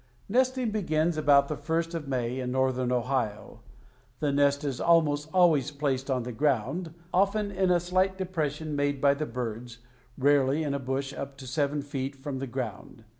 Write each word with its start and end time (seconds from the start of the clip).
Nesting 0.27 0.71
begins 0.71 1.15
about 1.15 1.47
the 1.47 1.55
first 1.55 1.93
of 1.93 2.07
May 2.07 2.39
in 2.39 2.51
northern 2.51 2.91
Ohio. 2.91 3.61
The 4.19 4.31
nest 4.31 4.63
is 4.63 4.81
almost 4.81 5.29
always 5.31 5.69
placed 5.69 6.09
on 6.09 6.23
the 6.23 6.31
ground, 6.31 6.95
often 7.13 7.51
in 7.51 7.69
a 7.69 7.79
slight 7.79 8.17
depression 8.17 8.75
made 8.75 8.99
by 8.99 9.13
the 9.13 9.27
birds, 9.27 9.77
rarely 10.17 10.63
in 10.63 10.73
a 10.73 10.79
bush 10.79 11.13
up 11.13 11.37
to 11.37 11.45
seven 11.45 11.83
feet 11.83 12.15
from 12.15 12.39
the 12.39 12.47
ground. 12.47 13.03